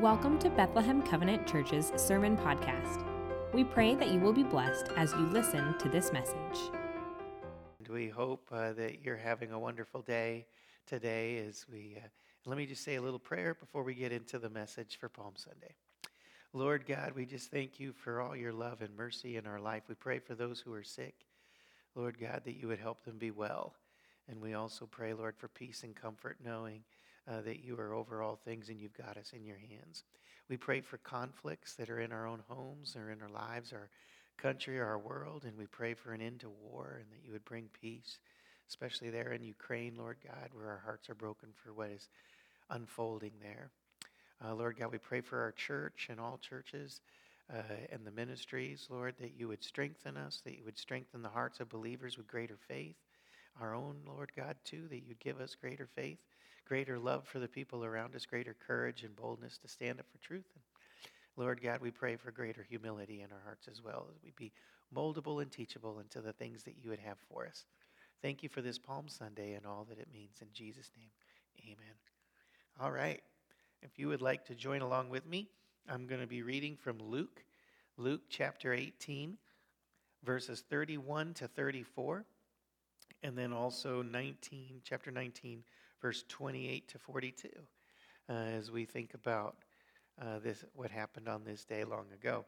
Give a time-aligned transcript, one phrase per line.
[0.00, 3.02] Welcome to Bethlehem Covenant Church's Sermon Podcast.
[3.52, 6.70] We pray that you will be blessed as you listen to this message.
[7.80, 10.46] And We hope uh, that you're having a wonderful day
[10.86, 11.96] today as we.
[11.96, 12.06] Uh,
[12.46, 15.32] let me just say a little prayer before we get into the message for Palm
[15.34, 15.74] Sunday.
[16.52, 19.82] Lord God, we just thank you for all your love and mercy in our life.
[19.88, 21.16] We pray for those who are sick.
[21.96, 23.74] Lord God, that you would help them be well.
[24.28, 26.84] And we also pray, Lord, for peace and comfort, knowing
[27.28, 30.04] uh, that you are over all things and you've got us in your hands.
[30.48, 33.90] We pray for conflicts that are in our own homes or in our lives, our
[34.38, 37.44] country, our world, and we pray for an end to war and that you would
[37.44, 38.18] bring peace,
[38.68, 42.08] especially there in Ukraine, Lord God, where our hearts are broken for what is
[42.70, 43.70] unfolding there.
[44.44, 47.00] Uh, Lord God, we pray for our church and all churches.
[47.52, 51.30] Uh, and the ministries, Lord, that you would strengthen us, that you would strengthen the
[51.30, 52.96] hearts of believers with greater faith.
[53.58, 56.18] Our own, Lord God, too, that you'd give us greater faith
[56.68, 60.18] greater love for the people around us, greater courage and boldness to stand up for
[60.18, 60.44] truth.
[60.54, 60.62] And
[61.36, 64.52] Lord God, we pray for greater humility in our hearts as well, as we be
[64.94, 67.64] moldable and teachable into the things that you would have for us.
[68.20, 70.38] Thank you for this Palm Sunday and all that it means.
[70.42, 71.10] In Jesus' name,
[71.64, 71.94] amen.
[72.80, 73.22] All right.
[73.82, 75.48] If you would like to join along with me,
[75.88, 77.44] I'm going to be reading from Luke,
[77.96, 79.38] Luke chapter 18,
[80.24, 82.24] verses 31 to 34,
[83.22, 85.62] and then also 19, chapter 19,
[86.00, 87.48] verse 28 to 42,
[88.28, 89.56] uh, as we think about
[90.20, 92.44] uh, this, what happened on this day long ago.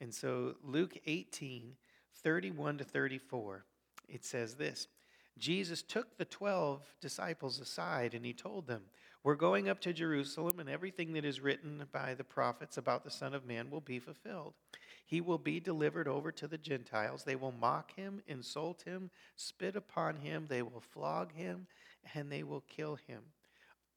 [0.00, 1.74] And so, Luke 18,
[2.22, 3.64] 31 to 34,
[4.08, 4.88] it says this
[5.38, 8.82] Jesus took the 12 disciples aside and he told them,
[9.24, 13.10] We're going up to Jerusalem, and everything that is written by the prophets about the
[13.10, 14.54] Son of Man will be fulfilled.
[15.04, 17.24] He will be delivered over to the Gentiles.
[17.24, 21.66] They will mock him, insult him, spit upon him, they will flog him
[22.14, 23.22] and they will kill him.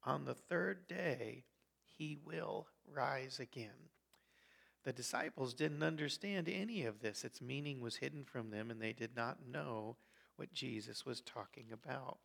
[0.04, 1.44] On the third day,
[1.98, 3.90] he will rise again.
[4.84, 7.24] The disciples didn't understand any of this.
[7.24, 9.96] Its meaning was hidden from them, and they did not know
[10.36, 12.18] what Jesus was talking about.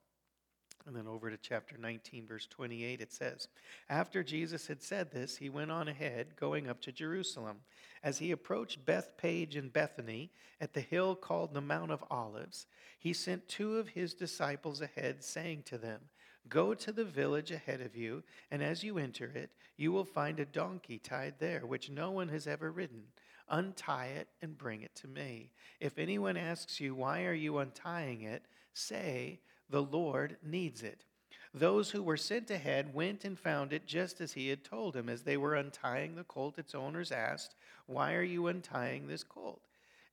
[0.88, 3.47] And then over to chapter 19, verse 28, it says,
[3.90, 7.58] After Jesus had said this, he went on ahead, going up to Jerusalem.
[8.03, 12.66] As he approached Bethphage and Bethany at the hill called the Mount of Olives,
[12.97, 16.02] he sent two of his disciples ahead, saying to them,
[16.50, 20.40] Go to the village ahead of you, and as you enter it, you will find
[20.40, 23.03] a donkey tied there, which no one has ever ridden.
[23.48, 25.52] Untie it and bring it to me.
[25.80, 28.46] If anyone asks you, Why are you untying it?
[28.74, 29.40] say,
[29.71, 31.05] the Lord needs it.
[31.53, 35.09] Those who were sent ahead went and found it just as he had told him.
[35.09, 37.55] As they were untying the colt, its owners asked,
[37.87, 39.61] Why are you untying this colt?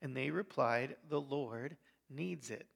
[0.03, 1.77] And they replied, The Lord
[2.11, 2.67] needs it.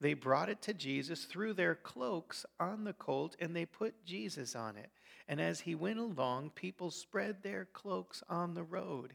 [0.00, 4.54] They brought it to Jesus, threw their cloaks on the colt, and they put Jesus
[4.54, 4.90] on it.
[5.28, 9.14] And as he went along, people spread their cloaks on the road.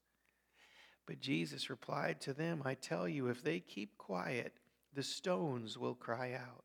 [1.05, 4.53] But Jesus replied to them, I tell you, if they keep quiet,
[4.93, 6.63] the stones will cry out.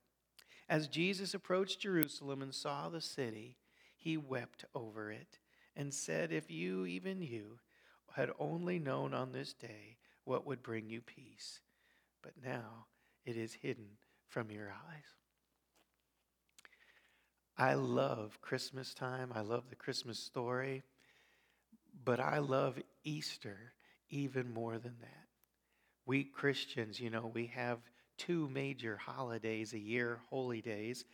[0.69, 3.57] As Jesus approached Jerusalem and saw the city,
[3.97, 5.39] he wept over it
[5.77, 7.59] and said, If you, even you,
[8.15, 11.61] had only known on this day what would bring you peace,
[12.23, 12.87] but now
[13.25, 13.99] it is hidden
[14.29, 15.05] from your eyes.
[17.59, 19.33] I love Christmas time.
[19.35, 20.83] I love the Christmas story,
[22.05, 23.73] but I love Easter
[24.11, 25.27] even more than that.
[26.07, 27.79] We Christians, you know, we have
[28.17, 31.05] two major holidays a year, holy days.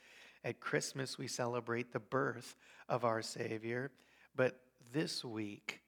[0.44, 2.56] At Christmas, we celebrate the birth
[2.88, 3.91] of our Savior,
[4.34, 4.58] but
[4.92, 5.81] this week,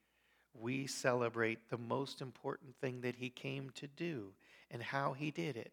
[0.58, 4.32] we celebrate the most important thing that He came to do
[4.70, 5.72] and how He did it.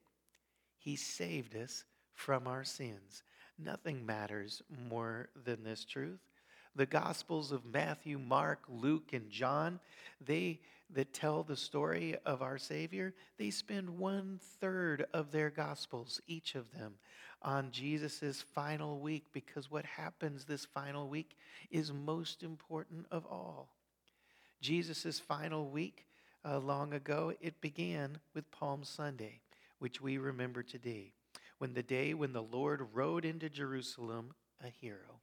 [0.78, 3.24] He saved us from our sins.
[3.58, 6.20] Nothing matters more than this truth.
[6.76, 9.80] The Gospels of Matthew, Mark, Luke, and John,
[10.26, 10.60] they
[10.94, 16.56] that tell the story of our Savior, they spend one third of their Gospels, each
[16.56, 16.96] of them,
[17.42, 21.38] on Jesus' final week because what happens this final week
[21.72, 23.70] is most important of all.
[24.62, 26.06] Jesus' final week,
[26.46, 29.40] uh, long ago, it began with Palm Sunday,
[29.80, 31.14] which we remember today,
[31.58, 34.34] when the day when the Lord rode into Jerusalem
[34.64, 35.22] a hero.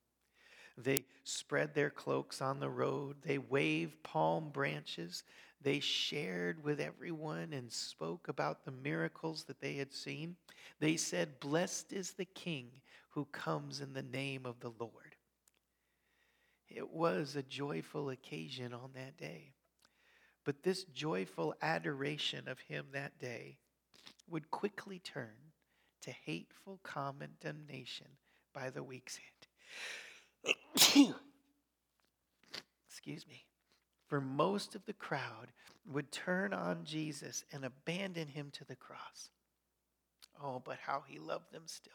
[0.78, 3.16] They spread their cloaks on the road.
[3.22, 5.24] They waved palm branches.
[5.60, 10.36] They shared with everyone and spoke about the miracles that they had seen.
[10.78, 12.70] They said, Blessed is the King
[13.10, 15.16] who comes in the name of the Lord.
[16.68, 19.54] It was a joyful occasion on that day.
[20.44, 23.58] But this joyful adoration of him that day
[24.30, 25.34] would quickly turn
[26.02, 28.06] to hateful condemnation
[28.54, 29.48] by the week's end.
[32.88, 33.44] Excuse me.
[34.06, 35.48] For most of the crowd
[35.86, 39.30] would turn on Jesus and abandon him to the cross.
[40.42, 41.92] Oh, but how he loved them still.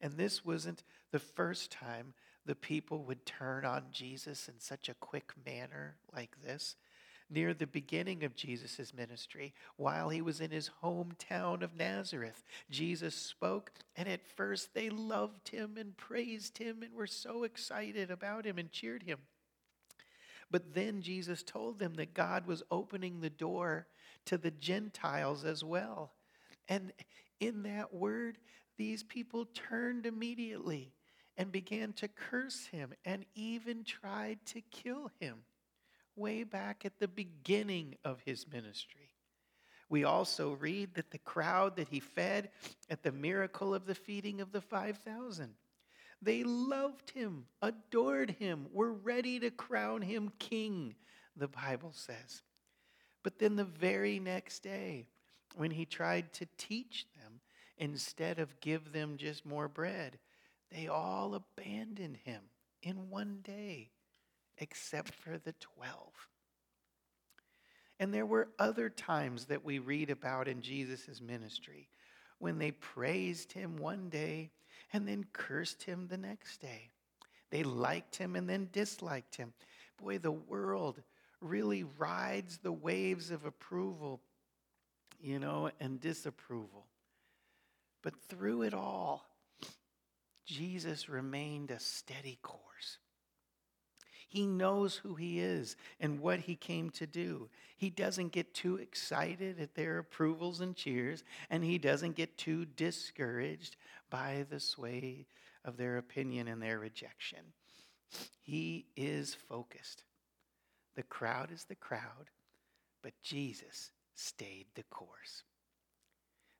[0.00, 0.82] And this wasn't
[1.12, 2.14] the first time
[2.46, 6.76] the people would turn on Jesus in such a quick manner like this.
[7.34, 13.12] Near the beginning of Jesus' ministry, while he was in his hometown of Nazareth, Jesus
[13.16, 18.46] spoke, and at first they loved him and praised him and were so excited about
[18.46, 19.18] him and cheered him.
[20.48, 23.88] But then Jesus told them that God was opening the door
[24.26, 26.12] to the Gentiles as well.
[26.68, 26.92] And
[27.40, 28.38] in that word,
[28.76, 30.92] these people turned immediately
[31.36, 35.38] and began to curse him and even tried to kill him
[36.16, 39.10] way back at the beginning of his ministry.
[39.88, 42.50] We also read that the crowd that he fed
[42.88, 45.54] at the miracle of the feeding of the 5,000,
[46.22, 50.94] they loved him, adored him, were ready to crown him king,
[51.36, 52.42] the Bible says.
[53.22, 55.06] But then the very next day,
[55.56, 57.40] when he tried to teach them,
[57.76, 60.18] instead of give them just more bread,
[60.70, 62.42] they all abandoned him
[62.82, 63.90] in one day,
[64.58, 66.28] except for the 12.
[68.00, 71.88] And there were other times that we read about in Jesus' ministry
[72.38, 74.50] when they praised him one day
[74.92, 76.90] and then cursed him the next day.
[77.50, 79.52] They liked him and then disliked him.
[80.02, 81.00] Boy, the world
[81.40, 84.20] really rides the waves of approval,
[85.20, 86.86] you know, and disapproval.
[88.02, 89.24] But through it all,
[90.46, 92.98] Jesus remained a steady course.
[94.34, 97.48] He knows who he is and what he came to do.
[97.76, 102.64] He doesn't get too excited at their approvals and cheers, and he doesn't get too
[102.64, 103.76] discouraged
[104.10, 105.26] by the sway
[105.64, 107.38] of their opinion and their rejection.
[108.42, 110.02] He is focused.
[110.96, 112.28] The crowd is the crowd,
[113.04, 115.44] but Jesus stayed the course.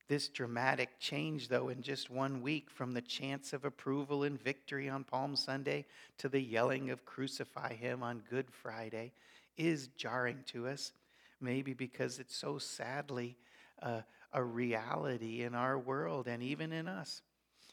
[0.06, 4.88] This dramatic change, though, in just one week from the chance of approval and victory
[4.88, 5.86] on Palm Sunday
[6.18, 9.12] to the yelling of crucify him on Good Friday,
[9.56, 10.92] is jarring to us,
[11.40, 13.36] maybe because it's so sadly
[13.80, 14.02] uh,
[14.32, 17.22] a reality in our world and even in us.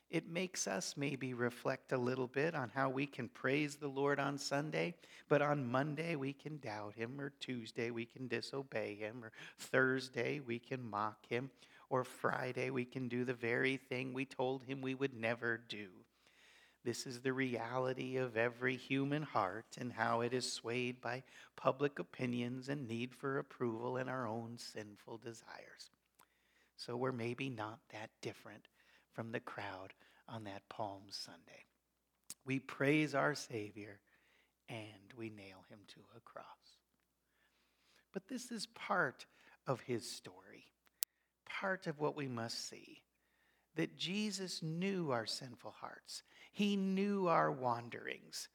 [0.10, 4.20] It makes us maybe reflect a little bit on how we can praise the Lord
[4.20, 4.94] on Sunday,
[5.30, 10.42] but on Monday we can doubt him, or Tuesday we can disobey him, or Thursday
[10.42, 11.50] we can mock him,
[11.92, 15.88] or Friday, we can do the very thing we told him we would never do.
[16.86, 21.24] This is the reality of every human heart and how it is swayed by
[21.58, 25.92] public opinions and need for approval and our own sinful desires.
[26.78, 28.70] So we're maybe not that different
[29.12, 29.94] from the crowd
[30.30, 31.66] on that Palm Sunday.
[32.46, 34.00] We praise our Savior
[34.70, 36.46] and we nail him to a cross.
[38.14, 39.26] But this is part
[39.68, 40.70] of his story
[41.60, 43.02] part of what we must see
[43.76, 48.50] that Jesus knew our sinful hearts, He knew our wanderings,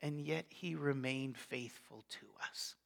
[0.00, 2.76] and yet He remained faithful to us.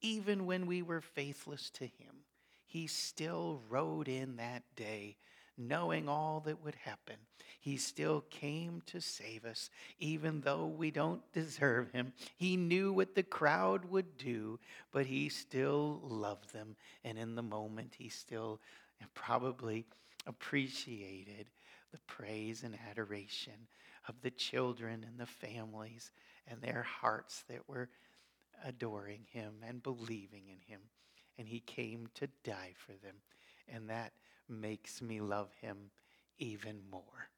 [0.00, 2.24] Even when we were faithless to Him,
[2.64, 5.16] He still rode in that day
[5.60, 7.16] knowing all that would happen,
[7.60, 12.12] he still came to save us, even though we don't deserve him.
[12.36, 14.58] He knew what the crowd would do,
[14.92, 16.76] but he still loved them.
[17.04, 18.60] And in the moment, he still
[19.14, 19.86] probably
[20.26, 21.50] appreciated
[21.92, 23.66] the praise and adoration
[24.08, 26.12] of the children and the families
[26.46, 27.88] and their hearts that were
[28.64, 30.80] adoring him and believing in him.
[31.38, 33.16] And he came to die for them.
[33.68, 34.12] And that
[34.50, 35.90] makes me love him
[36.38, 37.30] even more.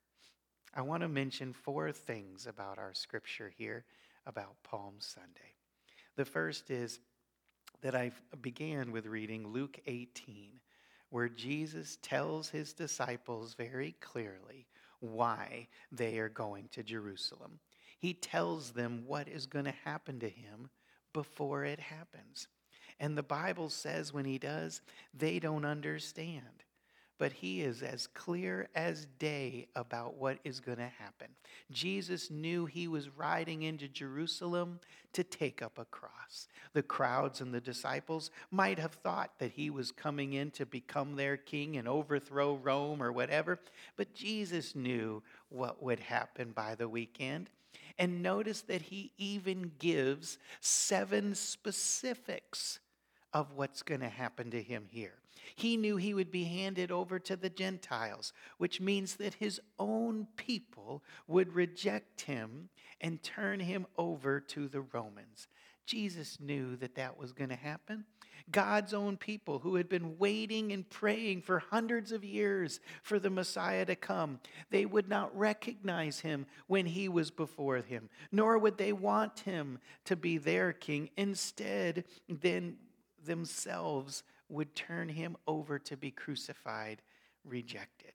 [0.75, 3.85] I want to mention four things about our scripture here
[4.27, 5.57] about Palm Sunday.
[6.17, 7.01] The first is
[7.83, 10.61] that I began with reading Luke 18,
[11.11, 14.67] where Jesus tells his disciples very clearly
[15.01, 17.59] why they are going to Jerusalem.
[17.99, 20.71] He tells them what is going to happen to him
[21.13, 22.49] before it happens.
[22.99, 24.81] And the Bible says when he does,
[25.13, 26.65] they don't understand.
[27.19, 31.29] But he is as clear as day about what is going to happen.
[31.71, 34.81] Jesus knew he was riding into Jerusalem
[35.13, 36.49] to take up a cross.
[36.73, 41.17] The crowds and the disciples might have thought that he was coming in to become
[41.17, 43.59] their king and overthrow Rome or whatever,
[43.97, 47.51] but Jesus knew what would happen by the weekend.
[47.99, 52.81] And notice that he even gives seven specifics
[53.33, 55.22] of what's going to happen to him here.
[55.55, 60.27] He knew he would be handed over to the Gentiles, which means that his own
[60.37, 62.69] people would reject him
[63.01, 65.49] and turn him over to the Romans.
[65.87, 68.05] Jesus knew that that was going to happen.
[68.51, 73.31] God's own people who had been waiting and praying for hundreds of years for the
[73.31, 78.79] Messiah to come, they would not recognize him when he was before him, nor would
[78.79, 81.11] they want him to be their king.
[81.17, 82.77] Instead, then
[83.25, 87.03] themselves would turn him over to be crucified,
[87.45, 88.13] rejected.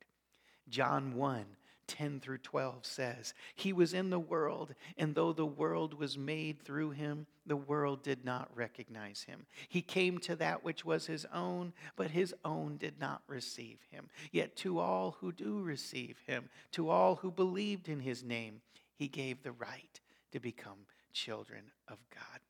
[0.70, 1.46] John 1
[1.88, 6.62] 10 through 12 says, He was in the world, and though the world was made
[6.62, 9.46] through him, the world did not recognize him.
[9.70, 14.10] He came to that which was his own, but his own did not receive him.
[14.32, 18.62] Yet to all who do receive him, to all who believed in his name,
[18.96, 20.01] he gave the right
[20.32, 20.79] to become
[21.13, 22.41] children of God.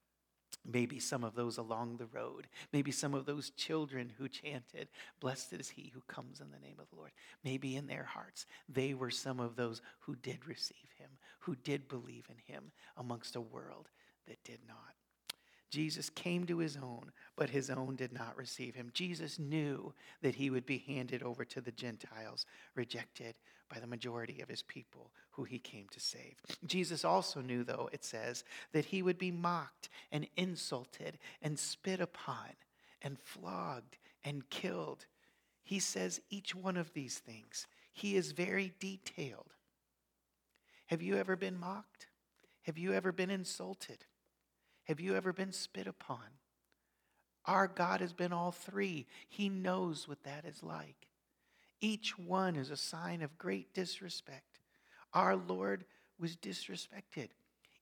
[0.69, 2.47] Maybe some of those along the road.
[2.73, 4.89] Maybe some of those children who chanted,
[5.21, 7.11] Blessed is he who comes in the name of the Lord.
[7.43, 11.87] Maybe in their hearts, they were some of those who did receive him, who did
[11.87, 13.87] believe in him amongst a world
[14.27, 14.96] that did not.
[15.69, 18.89] Jesus came to his own, but his own did not receive him.
[18.93, 22.45] Jesus knew that he would be handed over to the Gentiles,
[22.75, 23.35] rejected
[23.69, 26.35] by the majority of his people who he came to save.
[26.65, 31.99] Jesus also knew, though, it says, that he would be mocked and insulted and spit
[31.99, 32.49] upon
[33.01, 35.05] and flogged and killed.
[35.63, 37.67] He says each one of these things.
[37.91, 39.53] He is very detailed.
[40.85, 42.07] Have you ever been mocked?
[42.63, 44.05] Have you ever been insulted?
[44.87, 46.23] Have you ever been spit upon?
[47.45, 49.05] Our God has been all three.
[49.27, 51.07] He knows what that is like.
[51.79, 54.59] Each one is a sign of great disrespect.
[55.13, 55.85] Our Lord
[56.19, 57.29] was disrespected,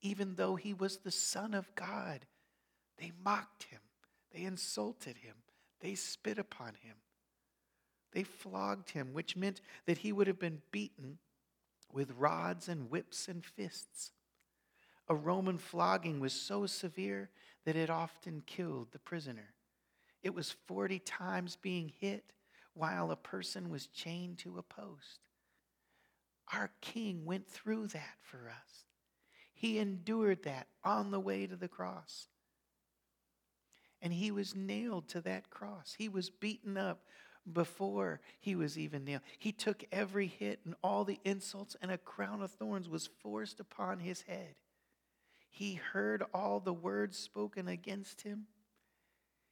[0.02, 2.26] even though he was the Son of God.
[2.98, 3.82] They mocked him,
[4.34, 5.36] they insulted him,
[5.82, 6.96] they spit upon him,
[8.14, 11.18] they flogged him, which meant that he would have been beaten
[11.92, 14.12] with rods and whips and fists.
[15.08, 17.30] A Roman flogging was so severe
[17.66, 19.54] that it often killed the prisoner.
[20.24, 22.24] It was 40 times being hit
[22.74, 25.20] while a person was chained to a post.
[26.54, 28.86] Our King went through that for us.
[29.54, 32.28] He endured that on the way to the cross.
[34.02, 35.96] And he was nailed to that cross.
[35.98, 37.04] He was beaten up
[37.52, 39.22] before he was even nailed.
[39.40, 43.60] He took every hit and all the insults, and a crown of thorns was forced
[43.60, 44.56] upon his head.
[45.56, 48.48] He heard all the words spoken against him.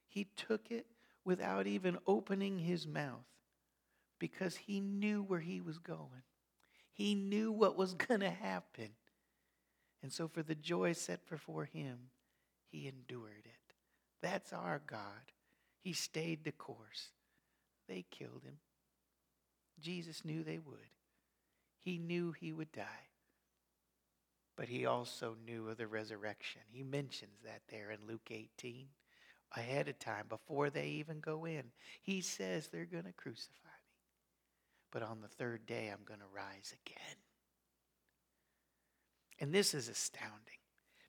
[0.06, 0.84] He took it
[1.24, 3.24] without even opening his mouth
[4.18, 6.24] because he knew where he was going.
[6.92, 8.90] He knew what was going to happen.
[10.02, 12.10] And so, for the joy set before him,
[12.70, 13.74] he endured it.
[14.20, 15.32] That's our God.
[15.80, 17.12] He stayed the course.
[17.88, 18.58] They killed him.
[19.80, 20.90] Jesus knew they would.
[21.82, 23.08] He knew he would die.
[24.56, 26.62] But he also knew of the resurrection.
[26.70, 28.86] He mentions that there in Luke 18
[29.56, 31.64] ahead of time before they even go in.
[32.02, 33.94] He says they're going to crucify me.
[34.90, 37.16] But on the third day, I'm going to rise again.
[39.40, 40.38] And this is astounding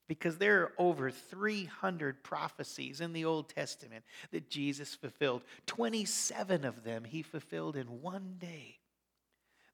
[0.07, 5.43] because there are over 300 prophecies in the Old Testament that Jesus fulfilled.
[5.67, 8.79] 27 of them he fulfilled in one day.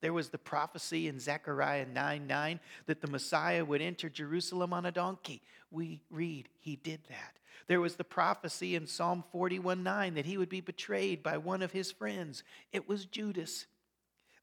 [0.01, 4.85] There was the prophecy in Zechariah 9 9 that the Messiah would enter Jerusalem on
[4.85, 5.41] a donkey.
[5.69, 7.37] We read he did that.
[7.67, 11.61] There was the prophecy in Psalm 41 9 that he would be betrayed by one
[11.61, 12.43] of his friends.
[12.71, 13.67] It was Judas.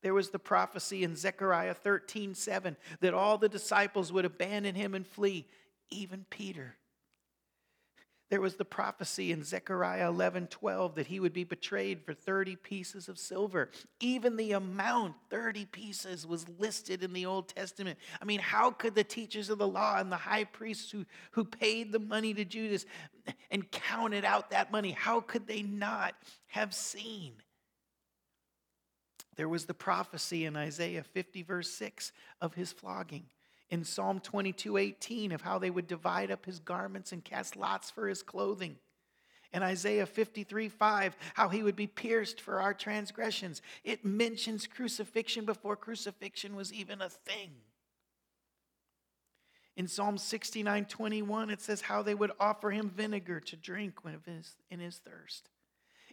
[0.01, 4.95] There was the prophecy in Zechariah 13 7 that all the disciples would abandon him
[4.95, 5.47] and flee,
[5.91, 6.77] even Peter.
[8.31, 12.57] There was the prophecy in Zechariah 11 12 that he would be betrayed for 30
[12.57, 13.71] pieces of silver.
[14.01, 17.99] Even the amount, 30 pieces, was listed in the Old Testament.
[18.21, 21.45] I mean, how could the teachers of the law and the high priests who, who
[21.45, 22.85] paid the money to Judas
[23.51, 26.15] and counted out that money, how could they not
[26.49, 27.33] have seen?
[29.37, 33.27] There was the prophecy in Isaiah 50, verse 6, of his flogging
[33.71, 37.91] in Psalm 22 18 of how they would divide up his garments and cast lots
[37.91, 38.77] for his clothing.
[39.53, 43.63] In Isaiah 53 5, how he would be pierced for our transgressions.
[43.83, 47.51] It mentions crucifixion before crucifixion was even a thing.
[49.77, 54.21] In Psalm 69 21, it says how they would offer him vinegar to drink when
[54.71, 55.49] in his thirst.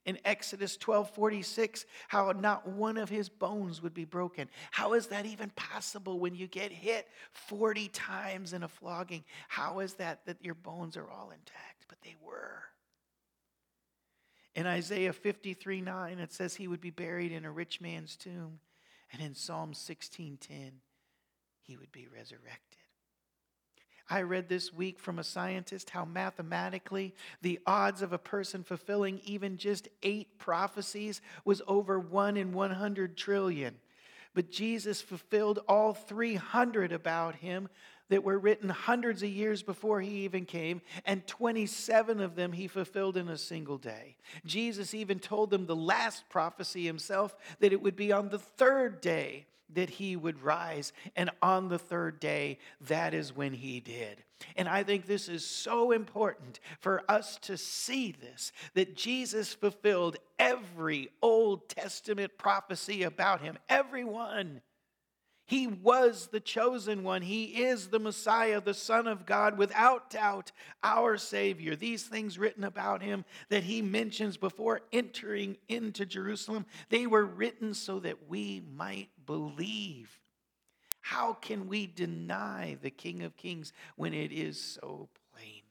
[0.05, 4.49] In Exodus 12 46, how not one of his bones would be broken.
[4.71, 9.23] How is that even possible when you get hit 40 times in a flogging?
[9.47, 11.85] How is that that your bones are all intact?
[11.87, 12.61] But they were.
[14.53, 18.59] In Isaiah 53 9, it says he would be buried in a rich man's tomb.
[19.11, 20.71] And in Psalm 16 10,
[21.61, 22.84] he would be resurrected.
[24.09, 29.19] I read this week from a scientist how mathematically the odds of a person fulfilling
[29.23, 33.75] even just eight prophecies was over one in 100 trillion.
[34.35, 37.69] But Jesus fulfilled all 300 about him
[38.09, 42.67] that were written hundreds of years before he even came, and 27 of them he
[42.67, 44.17] fulfilled in a single day.
[44.45, 49.01] Jesus even told them the last prophecy himself that it would be on the third
[49.01, 50.93] day that he would rise.
[51.15, 54.23] And on the third day, that is when he did.
[54.55, 60.17] And I think this is so important for us to see this that Jesus fulfilled
[60.37, 64.61] every Old Testament prophecy about him, every one.
[65.47, 67.21] He was the chosen one.
[67.21, 70.51] He is the Messiah, the Son of God, without doubt,
[70.83, 71.75] our Savior.
[71.75, 77.75] These things written about him that he mentions before entering into Jerusalem, they were written
[77.75, 80.17] so that we might believe.
[81.01, 85.61] How can we deny the King of Kings when it is so plain?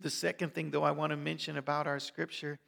[0.00, 2.58] The second thing, though, I want to mention about our scripture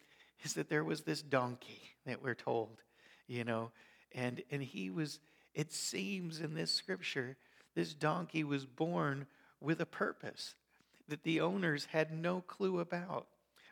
[0.44, 2.82] is that there was this donkey that we're told,
[3.26, 3.70] you know
[4.12, 5.20] and, and he was,
[5.54, 7.36] it seems in this scripture,
[7.74, 9.26] this donkey was born
[9.60, 10.54] with a purpose
[11.08, 13.26] that the owners had no clue about.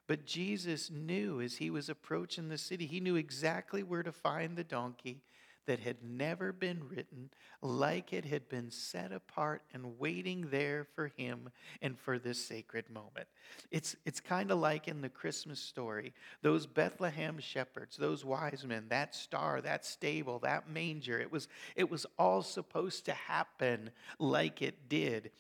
[0.07, 4.57] But Jesus knew as he was approaching the city, he knew exactly where to find
[4.57, 5.23] the donkey
[5.69, 7.29] that had never been written,
[7.61, 11.51] like it had been set apart and waiting there for him
[11.83, 13.29] and for this sacred moment.
[13.71, 18.87] It's, it's kind of like in the Christmas story those Bethlehem shepherds, those wise men,
[18.89, 24.63] that star, that stable, that manger, it was, it was all supposed to happen like
[24.63, 25.31] it did.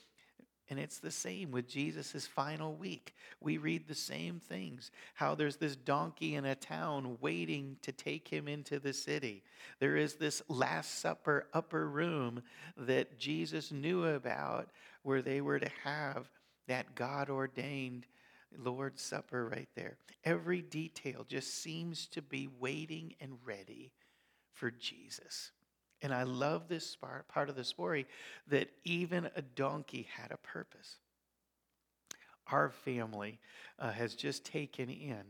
[0.70, 3.14] And it's the same with Jesus' final week.
[3.40, 8.28] We read the same things how there's this donkey in a town waiting to take
[8.28, 9.42] him into the city.
[9.80, 12.42] There is this Last Supper upper room
[12.76, 14.68] that Jesus knew about
[15.02, 16.28] where they were to have
[16.66, 18.06] that God ordained
[18.56, 19.96] Lord's Supper right there.
[20.24, 23.92] Every detail just seems to be waiting and ready
[24.52, 25.52] for Jesus.
[26.02, 28.06] And I love this part of the story
[28.48, 30.96] that even a donkey had a purpose.
[32.50, 33.38] Our family
[33.78, 35.24] uh, has just taken in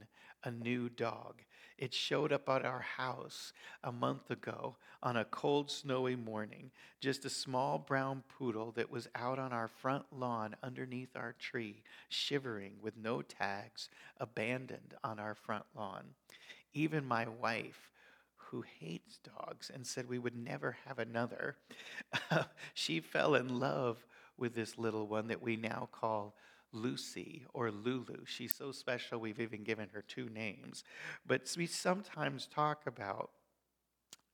[0.44, 1.42] a new dog.
[1.78, 3.52] It showed up at our house
[3.84, 6.70] a month ago on a cold, snowy morning.
[7.00, 11.82] Just a small brown poodle that was out on our front lawn underneath our tree,
[12.08, 16.04] shivering with no tags, abandoned on our front lawn.
[16.74, 17.90] Even my wife,
[18.50, 21.56] who hates dogs and said we would never have another,
[22.74, 24.06] she fell in love
[24.36, 26.34] with this little one that we now call
[26.72, 28.24] Lucy or Lulu.
[28.24, 30.84] She's so special, we've even given her two names.
[31.26, 33.30] But we sometimes talk about,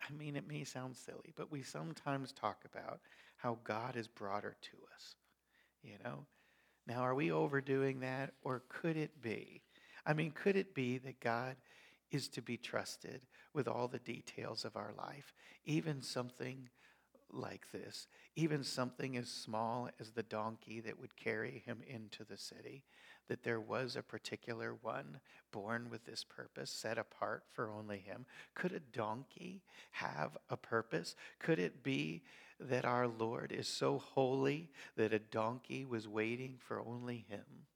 [0.09, 3.01] I mean, it may sound silly, but we sometimes talk about
[3.37, 5.17] how God has brought her to us,
[5.83, 6.27] you know?
[6.87, 9.63] Now, are we overdoing that, or could it be?
[10.07, 11.57] I mean, could it be that God
[12.15, 13.21] is to be trusted
[13.53, 16.69] with all the details of our life, even something
[17.33, 22.37] like this, even something as small as the donkey that would carry him into the
[22.37, 22.85] city,
[23.29, 25.19] that there was a particular one
[25.51, 28.27] born with this purpose, set apart for only him.
[28.55, 31.17] Could a donkey have a purpose?
[31.41, 32.23] Could it be
[32.61, 37.67] that our Lord is so holy that a donkey was waiting for only him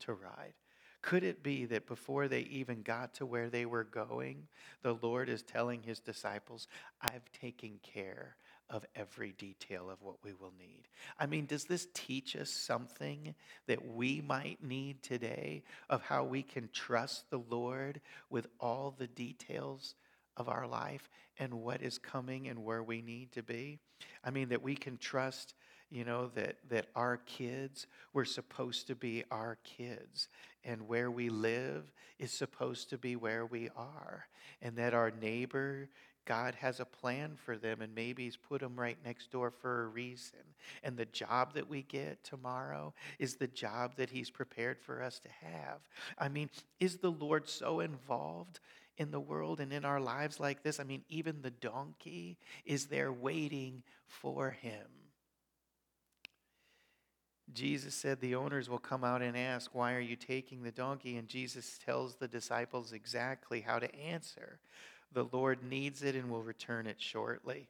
[0.00, 0.54] to ride?
[1.02, 4.46] Could it be that before they even got to where they were going,
[4.82, 6.68] the Lord is telling his disciples,
[7.00, 8.36] I've taken care
[8.70, 10.88] of every detail of what we will need.
[11.18, 13.34] I mean, does this teach us something
[13.66, 19.08] that we might need today of how we can trust the Lord with all the
[19.08, 19.94] details
[20.38, 23.78] of our life and what is coming and where we need to be?
[24.24, 25.54] I mean, that we can trust
[25.92, 30.28] you know that that our kids were supposed to be our kids
[30.64, 34.26] and where we live is supposed to be where we are
[34.62, 35.88] and that our neighbor
[36.24, 39.82] God has a plan for them and maybe He's put them right next door for
[39.82, 40.38] a reason.
[40.82, 45.18] And the job that we get tomorrow is the job that He's prepared for us
[45.20, 45.80] to have.
[46.18, 48.60] I mean, is the Lord so involved
[48.98, 50.78] in the world and in our lives like this?
[50.78, 55.01] I mean, even the donkey is there waiting for Him.
[57.52, 61.16] Jesus said the owners will come out and ask, Why are you taking the donkey?
[61.16, 64.58] And Jesus tells the disciples exactly how to answer.
[65.12, 67.68] The Lord needs it and will return it shortly.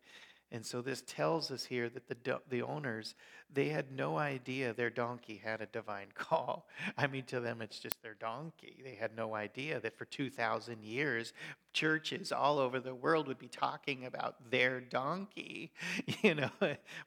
[0.52, 3.14] And so this tells us here that the, the owners,
[3.50, 6.68] they had no idea their donkey had a divine call.
[6.98, 8.82] I mean, to them, it's just their donkey.
[8.84, 11.32] They had no idea that for 2,000 years,
[11.72, 15.72] churches all over the world would be talking about their donkey,
[16.22, 16.50] you know.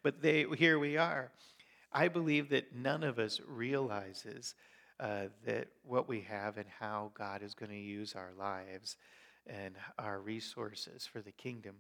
[0.02, 1.32] But they, here we are.
[1.96, 4.54] I believe that none of us realizes
[5.00, 8.98] uh, that what we have and how God is going to use our lives
[9.48, 11.76] and our resources for the kingdom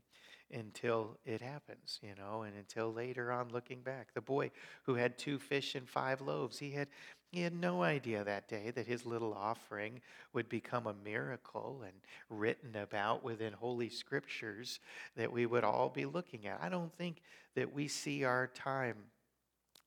[0.53, 4.13] until it happens, you know, and until later on looking back.
[4.13, 4.51] The boy
[4.83, 6.87] who had two fish and five loaves, he had
[7.31, 9.99] he had no idea that day that his little offering
[10.31, 11.93] would become a miracle and
[12.29, 14.79] written about within holy scriptures
[15.17, 16.61] that we would all be looking at.
[16.61, 17.17] I don't think
[17.55, 18.95] that we see our time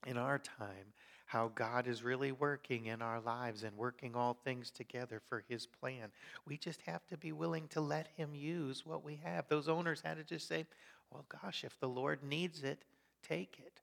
[0.06, 0.92] in our time
[1.28, 5.66] how God is really working in our lives and working all things together for His
[5.66, 6.08] plan.
[6.46, 9.46] We just have to be willing to let Him use what we have.
[9.46, 10.64] Those owners had to just say,
[11.12, 12.82] well, gosh, if the Lord needs it,
[13.22, 13.82] take it.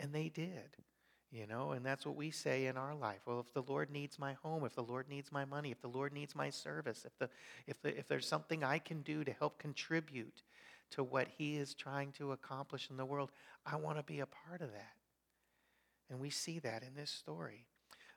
[0.00, 0.76] And they did.
[1.30, 3.20] You know, and that's what we say in our life.
[3.24, 5.88] Well, if the Lord needs my home, if the Lord needs my money, if the
[5.88, 7.28] Lord needs my service, if the
[7.66, 10.42] if the, if there's something I can do to help contribute
[10.90, 13.32] to what he is trying to accomplish in the world,
[13.66, 14.94] I want to be a part of that.
[16.10, 17.66] And we see that in this story.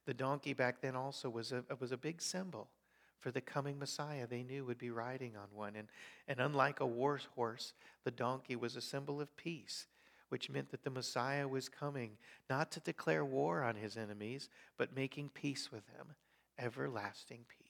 [0.05, 2.69] The donkey back then also was a, was a big symbol
[3.19, 5.75] for the coming Messiah they knew would be riding on one.
[5.75, 5.87] And,
[6.27, 7.73] and unlike a war horse,
[8.03, 9.87] the donkey was a symbol of peace,
[10.29, 12.11] which meant that the Messiah was coming
[12.49, 16.15] not to declare war on his enemies, but making peace with them,
[16.59, 17.66] everlasting peace.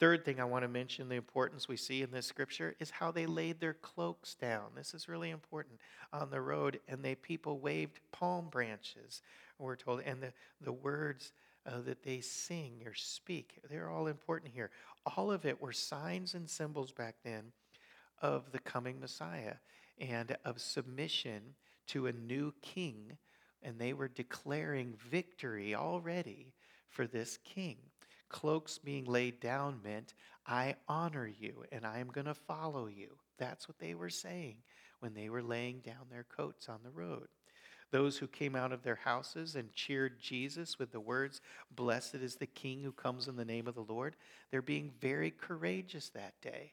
[0.00, 3.10] Third thing I want to mention, the importance we see in this scripture, is how
[3.10, 4.70] they laid their cloaks down.
[4.74, 5.78] This is really important
[6.10, 9.20] on the road, and they people waved palm branches,
[9.58, 10.32] we're told, and the,
[10.62, 11.32] the words
[11.66, 14.70] uh, that they sing or speak, they're all important here.
[15.04, 17.52] All of it were signs and symbols back then
[18.22, 19.56] of the coming Messiah
[19.98, 21.42] and of submission
[21.88, 23.18] to a new king,
[23.62, 26.54] and they were declaring victory already
[26.88, 27.76] for this king.
[28.30, 30.14] Cloaks being laid down meant,
[30.46, 33.16] I honor you and I am going to follow you.
[33.38, 34.56] That's what they were saying
[35.00, 37.28] when they were laying down their coats on the road.
[37.90, 41.40] Those who came out of their houses and cheered Jesus with the words,
[41.74, 44.16] Blessed is the King who comes in the name of the Lord,
[44.50, 46.72] they're being very courageous that day.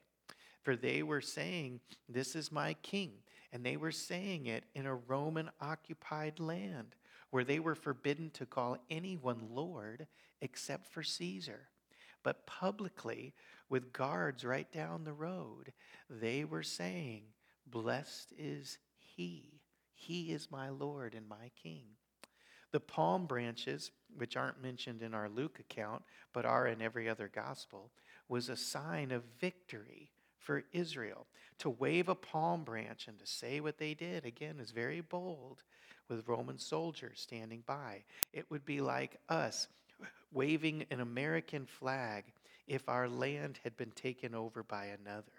[0.61, 3.13] For they were saying, This is my King.
[3.51, 6.95] And they were saying it in a Roman occupied land
[7.37, 10.07] where they were forbidden to call anyone Lord
[10.41, 11.67] except for Caesar.
[12.23, 13.35] But publicly,
[13.69, 15.71] with guards right down the road,
[16.09, 17.25] they were saying,
[17.67, 19.61] Blessed is he.
[19.93, 21.83] He is my Lord and my King.
[22.71, 26.01] The palm branches, which aren't mentioned in our Luke account,
[26.33, 27.91] but are in every other gospel,
[28.27, 30.09] was a sign of victory
[30.47, 31.27] for Israel.
[31.59, 35.61] To wave a palm branch and to say what they did, again, is very bold
[36.07, 38.05] with Roman soldiers standing by.
[38.31, 39.67] It would be like us
[40.31, 42.23] waving an American flag
[42.65, 45.33] if our land had been taken over by another.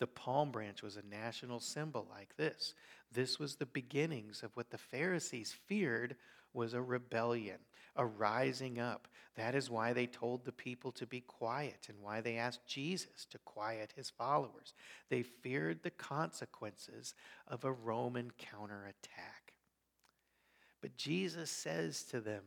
[0.00, 2.74] The palm branch was a national symbol like this.
[3.10, 6.14] This was the beginnings of what the Pharisees feared
[6.52, 7.58] was a rebellion,
[7.96, 9.08] a rising up.
[9.36, 13.24] That is why they told the people to be quiet and why they asked Jesus
[13.30, 14.74] to quiet his followers.
[15.10, 17.14] They feared the consequences
[17.46, 19.54] of a Roman counterattack.
[20.80, 22.42] But Jesus says to them,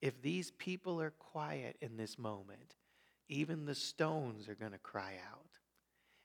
[0.00, 2.74] if these people are quiet in this moment,
[3.28, 5.58] even the stones are going to cry out.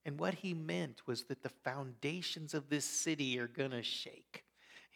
[0.06, 4.44] And what he meant was that the foundations of this city are going to shake.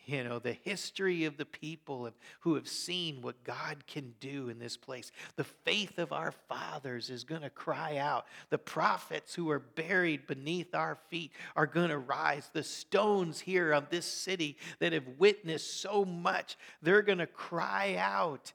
[0.06, 2.10] You know, the history of the people
[2.42, 5.12] who have seen what God can do in this place.
[5.38, 8.26] The faith of our fathers is going to cry out.
[8.50, 12.50] The prophets who are buried beneath our feet are going to rise.
[12.52, 17.96] The stones here of this city that have witnessed so much, they're going to cry
[17.98, 18.52] out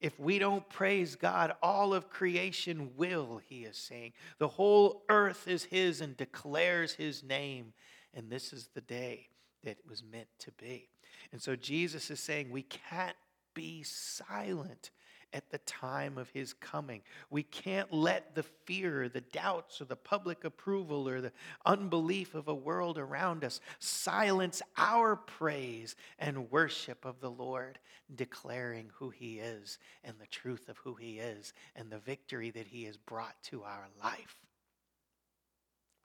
[0.00, 4.14] if we don't praise God, all of creation will, he is saying.
[4.38, 7.74] The whole earth is his and declares his name.
[8.14, 9.29] And this is the day
[9.64, 10.88] that it was meant to be.
[11.32, 13.16] And so Jesus is saying we can't
[13.54, 14.90] be silent
[15.32, 17.02] at the time of his coming.
[17.30, 21.32] We can't let the fear, the doubts, or the public approval, or the
[21.64, 27.78] unbelief of a world around us silence our praise and worship of the Lord,
[28.14, 32.66] declaring who he is and the truth of who he is and the victory that
[32.66, 34.36] he has brought to our life.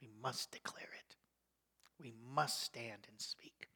[0.02, 1.05] We must declare it.
[2.00, 3.70] We must stand and speak.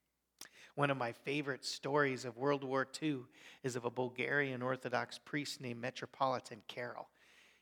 [0.75, 3.19] One of my favorite stories of World War II
[3.63, 7.09] is of a Bulgarian Orthodox priest named Metropolitan Kirill.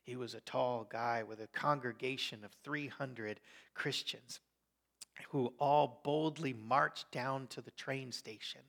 [0.03, 3.39] He was a tall guy with a congregation of 300
[3.73, 4.39] Christians
[5.29, 8.61] who all boldly marched down to the train station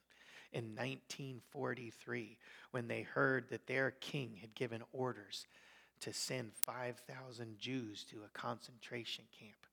[0.52, 2.38] in 1943
[2.70, 5.46] when they heard that their king had given orders
[6.00, 9.67] to send 5,000 Jews to a concentration camp.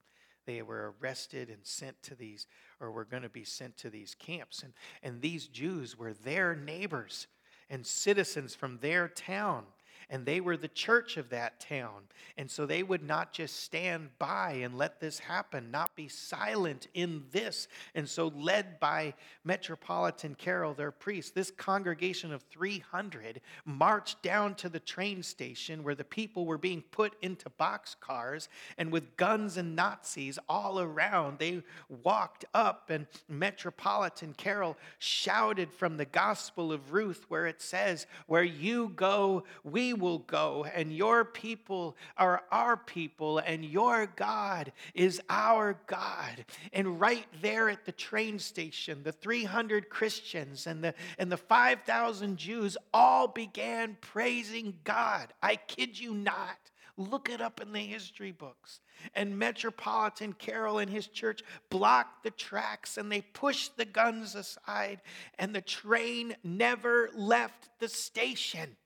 [0.46, 2.48] They were arrested and sent to these,
[2.80, 4.64] or were going to be sent to these camps.
[4.64, 7.28] And, and these Jews were their neighbors
[7.70, 9.66] and citizens from their town
[10.10, 12.04] and they were the church of that town.
[12.38, 16.88] And so they would not just stand by and let this happen, not be silent
[16.94, 17.68] in this.
[17.94, 19.14] And so, led by
[19.44, 25.96] Metropolitan Kirill, their priest, this congregation of 300 marched down to the train station where
[25.96, 31.40] the people were being put into boxcars and with guns and Nazis all around.
[31.40, 31.64] They
[32.04, 38.44] walked up, and Metropolitan Kirill shouted from the Gospel of Ruth, where it says, Where
[38.44, 45.22] you go, we will go, and your people are our people, and your God is
[45.30, 46.46] our God.
[46.74, 52.38] And right there at the train station, the 300 Christians and the, and the 5,000
[52.38, 55.34] Jews all began praising God.
[55.42, 56.58] I kid you not.
[56.98, 58.80] Look it up in the history books.
[59.14, 65.02] And Metropolitan Kirill and his church blocked the tracks and they pushed the guns aside,
[65.38, 68.78] and the train never left the station.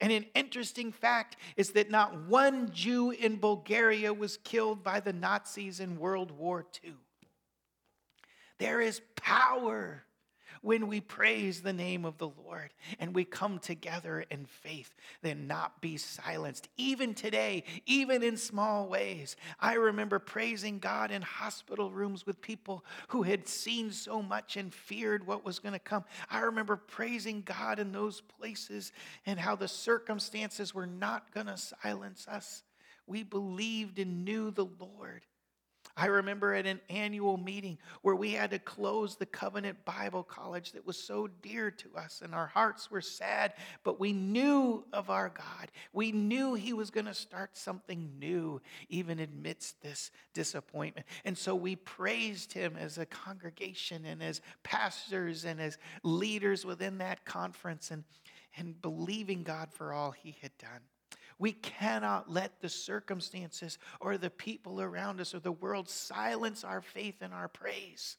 [0.00, 5.12] And an interesting fact is that not one Jew in Bulgaria was killed by the
[5.12, 6.94] Nazis in World War II.
[8.58, 10.04] There is power
[10.62, 15.46] when we praise the name of the Lord and we come together in faith, then
[15.46, 16.68] not be silenced.
[16.76, 22.84] Even today, even in small ways, I remember praising God in hospital rooms with people
[23.08, 26.04] who had seen so much and feared what was going to come.
[26.30, 28.92] I remember praising God in those places
[29.24, 32.62] and how the circumstances were not going to silence us.
[33.06, 35.22] We believed and knew the Lord.
[35.98, 40.72] I remember at an annual meeting where we had to close the Covenant Bible College
[40.72, 45.08] that was so dear to us, and our hearts were sad, but we knew of
[45.08, 45.72] our God.
[45.94, 51.06] We knew He was going to start something new, even amidst this disappointment.
[51.24, 56.98] And so we praised Him as a congregation and as pastors and as leaders within
[56.98, 58.04] that conference and,
[58.58, 60.82] and believing God for all He had done.
[61.38, 66.80] We cannot let the circumstances or the people around us or the world silence our
[66.80, 68.16] faith and our praise.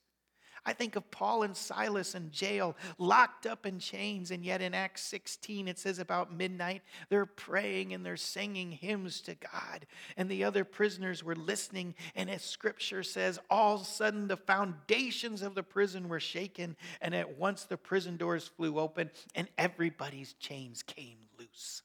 [0.67, 4.73] I think of Paul and Silas in jail, locked up in chains, and yet in
[4.73, 9.87] Acts 16 it says about midnight they're praying and they're singing hymns to God.
[10.17, 14.35] And the other prisoners were listening, and as scripture says, all of a sudden the
[14.35, 19.47] foundations of the prison were shaken, and at once the prison doors flew open, and
[19.57, 21.81] everybody's chains came loose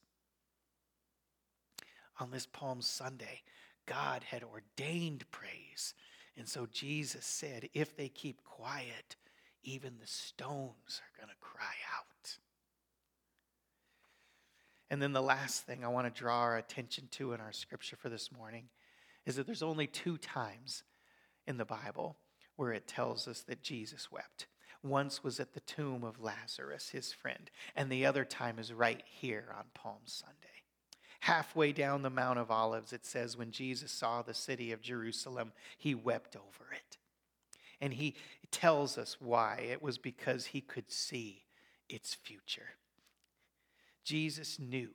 [2.19, 3.43] on this Palm Sunday,
[3.87, 5.95] God had ordained praise.
[6.37, 9.17] And so Jesus said, if they keep quiet,
[9.63, 12.39] even the stones are going to cry out.
[14.91, 17.97] And then the last thing I want to draw our attention to in our scripture
[17.97, 18.65] for this morning
[19.25, 20.83] is that there's only two times
[21.47, 22.17] in the Bible
[22.57, 24.47] where it tells us that Jesus wept.
[24.83, 29.03] Once was at the tomb of Lazarus, his friend, and the other time is right
[29.07, 30.62] here on Palm Sunday
[31.23, 35.53] halfway down the Mount of Olives, it says, when Jesus saw the city of Jerusalem,
[35.79, 36.99] he wept over it.
[37.81, 38.17] And he
[38.51, 39.69] tells us why.
[39.71, 41.45] It was because he could see
[41.89, 42.71] its future.
[44.03, 44.91] Jesus knew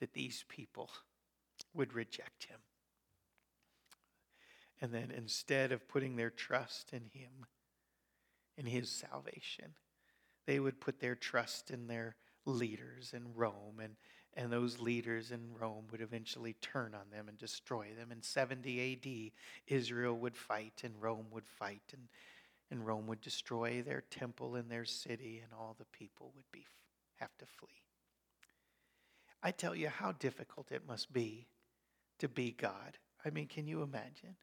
[0.00, 0.88] that these people
[1.74, 2.60] would reject him.
[4.80, 7.44] And then instead of putting their trust in him,
[8.56, 9.74] in his salvation,
[10.46, 13.96] they would put their trust in their leaders in Rome and,
[14.34, 18.10] and those leaders in Rome would eventually turn on them and destroy them.
[18.10, 22.08] In 70 AD, Israel would fight and Rome would fight, and,
[22.70, 26.64] and Rome would destroy their temple and their city, and all the people would be,
[27.16, 27.68] have to flee.
[29.42, 31.48] I tell you how difficult it must be
[32.18, 32.98] to be God.
[33.24, 34.36] I mean, can you imagine?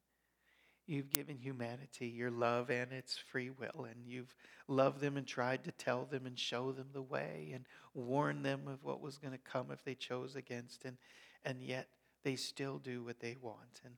[0.90, 4.34] You've given humanity your love and its free will, and you've
[4.68, 8.62] loved them and tried to tell them and show them the way and warn them
[8.68, 10.98] of what was going to come if they chose against, and,
[11.46, 11.90] and yet
[12.24, 13.82] they still do what they want.
[13.86, 13.94] And,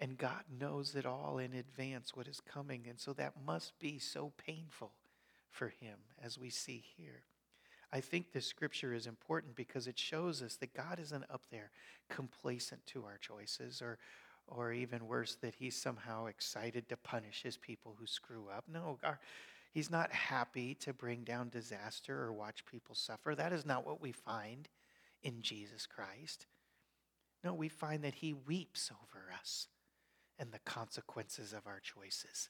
[0.00, 4.00] and God knows it all in advance what is coming, and so that must be
[4.00, 4.90] so painful
[5.52, 7.22] for Him, as we see here.
[7.92, 11.70] I think this scripture is important because it shows us that God isn't up there
[12.08, 13.98] complacent to our choices or,
[14.46, 18.64] or even worse, that he's somehow excited to punish his people who screw up.
[18.72, 19.18] No, our,
[19.72, 23.34] he's not happy to bring down disaster or watch people suffer.
[23.34, 24.68] That is not what we find
[25.22, 26.46] in Jesus Christ.
[27.44, 29.68] No, we find that he weeps over us
[30.38, 32.48] and the consequences of our choices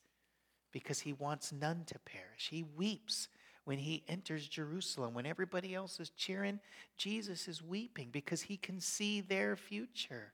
[0.72, 2.48] because he wants none to perish.
[2.50, 3.28] He weeps
[3.64, 5.14] when he enters Jerusalem.
[5.14, 6.60] When everybody else is cheering,
[6.96, 10.32] Jesus is weeping because he can see their future.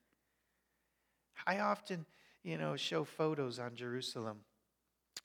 [1.47, 2.07] I often,
[2.43, 4.39] you know, show photos on Jerusalem,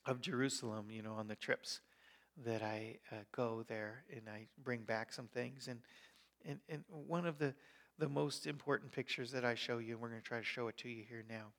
[0.05, 1.81] of Jerusalem, you know, on the trips
[2.45, 5.67] that I uh, go there and I bring back some things.
[5.67, 5.79] And,
[6.45, 7.53] and, and one of the,
[7.99, 10.67] the most important pictures that I show you, and we're going to try to show
[10.67, 11.53] it to you here now,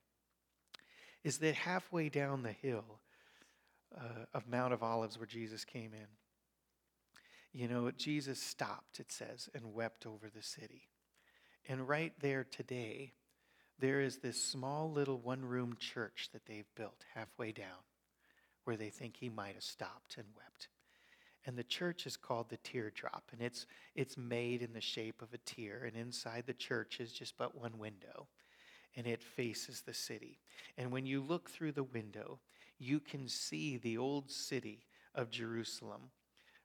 [1.22, 3.00] is that halfway down the hill
[3.96, 6.06] uh, of Mount of Olives where Jesus came in,
[7.52, 10.88] you know, Jesus stopped, it says, and wept over the city.
[11.68, 13.12] And right there today,
[13.78, 17.82] there is this small little one room church that they've built halfway down
[18.64, 20.68] where they think he might have stopped and wept.
[21.46, 25.34] And the church is called the teardrop, and it's, it's made in the shape of
[25.34, 25.84] a tear.
[25.86, 28.28] And inside the church is just but one window,
[28.96, 30.38] and it faces the city.
[30.78, 32.38] And when you look through the window,
[32.78, 36.10] you can see the old city of Jerusalem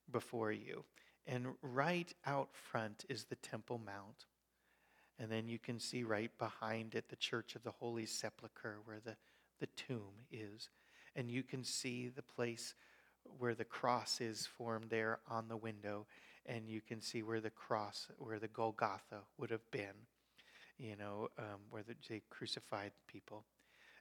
[0.10, 0.86] before you.
[1.28, 4.26] And right out front is the Temple Mount.
[5.20, 9.02] And then you can see right behind it the Church of the Holy Sepulchre, where
[9.04, 9.16] the,
[9.60, 10.70] the tomb is.
[11.16, 12.74] And you can see the place
[13.38, 16.06] where the cross is formed there on the window.
[16.46, 20.08] And you can see where the cross, where the Golgotha would have been,
[20.78, 23.44] you know, um, where the, they crucified people.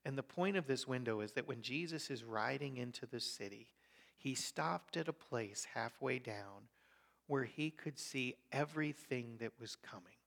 [0.05, 3.67] And the point of this window is that when Jesus is riding into the city,
[4.17, 6.69] he stopped at a place halfway down
[7.27, 10.18] where he could see everything that was coming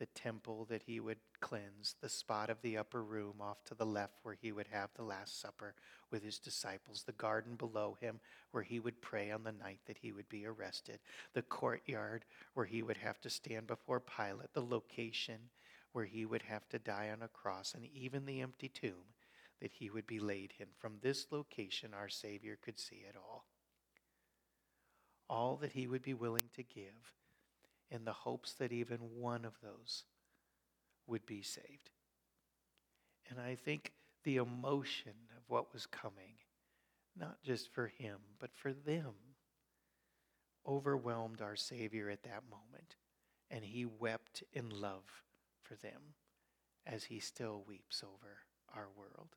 [0.00, 3.84] the temple that he would cleanse, the spot of the upper room off to the
[3.84, 5.74] left where he would have the Last Supper
[6.10, 8.18] with his disciples, the garden below him
[8.50, 11.00] where he would pray on the night that he would be arrested,
[11.34, 15.38] the courtyard where he would have to stand before Pilate, the location
[15.92, 19.14] where he would have to die on a cross, and even the empty tomb
[19.60, 20.66] that he would be laid in.
[20.78, 23.44] From this location, our Savior could see it all.
[25.28, 27.19] All that he would be willing to give
[27.90, 30.04] in the hopes that even one of those
[31.06, 31.90] would be saved.
[33.28, 33.92] And I think
[34.24, 36.34] the emotion of what was coming,
[37.16, 39.14] not just for him, but for them,
[40.66, 42.96] overwhelmed our Savior at that moment.
[43.50, 45.04] And he wept in love
[45.62, 46.14] for them
[46.86, 48.38] as he still weeps over
[48.74, 49.36] our world.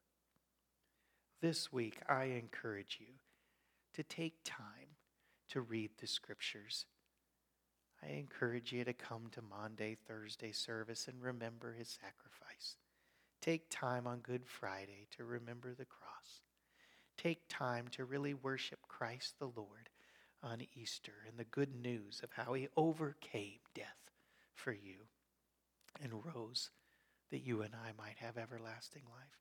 [1.42, 3.16] This week, I encourage you
[3.94, 4.98] to take time
[5.50, 6.86] to read the scriptures
[8.04, 12.78] I encourage you to come to Maundy, Thursday service and remember his sacrifice.
[13.42, 16.42] Take time on Good Friday to remember the cross.
[17.18, 19.90] Take time to really worship Christ the Lord
[20.42, 24.12] on Easter and the good news of how he overcame death
[24.54, 25.08] for you
[26.02, 26.72] and rose
[27.32, 29.40] that you and I might have everlasting life.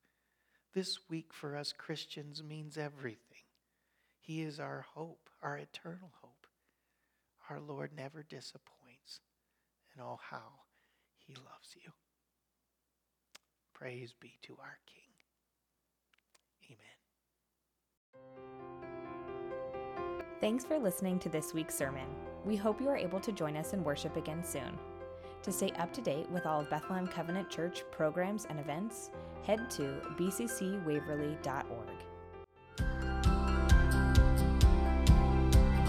[0.75, 3.45] This week for us Christians means everything.
[4.21, 6.32] He is our hope, our eternal hope
[7.53, 9.21] our Lord never disappoints,
[9.93, 10.63] and oh, how
[11.19, 11.93] he loves you.
[13.75, 15.03] Praise be to our King.
[16.71, 16.79] Amen.
[20.41, 22.07] Thanks for listening to this week's sermon.
[22.47, 24.79] We hope you are able to join us in worship again soon.
[25.43, 29.11] To stay up to date with all of Bethlehem Covenant Church programs and events,
[29.45, 32.12] head to bccwaverly.org.